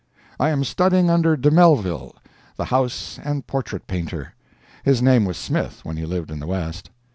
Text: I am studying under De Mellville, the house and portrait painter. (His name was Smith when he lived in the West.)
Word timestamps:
I 0.39 0.49
am 0.49 0.63
studying 0.63 1.11
under 1.11 1.37
De 1.37 1.51
Mellville, 1.51 2.15
the 2.55 2.65
house 2.65 3.19
and 3.23 3.45
portrait 3.45 3.85
painter. 3.85 4.33
(His 4.81 4.99
name 4.99 5.25
was 5.25 5.37
Smith 5.37 5.85
when 5.85 5.95
he 5.95 6.07
lived 6.07 6.31
in 6.31 6.39
the 6.39 6.47
West.) 6.47 6.89